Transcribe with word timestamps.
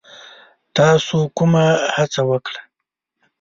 تاسو 0.75 1.17
کومه 1.37 1.65
هڅه 1.95 2.21
وکړه؟ 2.29 2.59